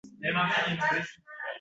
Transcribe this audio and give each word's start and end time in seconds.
Qadrin 0.07 0.39
anglamasam 0.39 0.73
menga 0.73 0.91
xayf 0.95 1.15